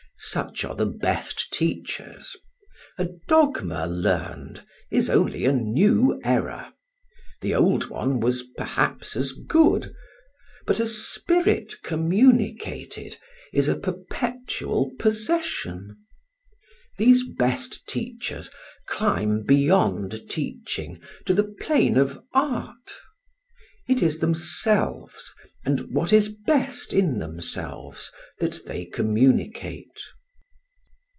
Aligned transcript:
Such 0.23 0.63
are 0.63 0.75
the 0.75 0.85
best 0.85 1.51
teachers: 1.51 2.35
a 2.99 3.07
dogma 3.27 3.87
learned 3.87 4.63
is 4.91 5.09
only 5.09 5.45
a 5.45 5.51
new 5.51 6.21
error 6.23 6.71
the 7.41 7.55
old 7.55 7.89
one 7.89 8.19
was 8.19 8.43
perhaps 8.55 9.15
as 9.17 9.31
good; 9.33 9.93
but 10.67 10.79
a 10.79 10.85
spirit 10.85 11.81
communicated 11.81 13.17
is 13.51 13.67
a 13.67 13.75
perpetual 13.75 14.91
possession. 14.99 15.97
These 16.99 17.27
best 17.27 17.87
teachers 17.87 18.51
climb 18.87 19.41
beyond 19.41 20.29
teaching 20.29 21.01
to 21.25 21.33
the 21.33 21.51
plane 21.61 21.97
of 21.97 22.23
art; 22.31 22.69
it 23.89 24.01
is 24.01 24.19
themselves, 24.19 25.33
and 25.65 25.91
what 25.93 26.13
is 26.13 26.29
best 26.29 26.93
in 26.93 27.17
themselves, 27.19 28.09
that 28.39 28.61
they 28.67 28.85
communicate. 28.85 29.99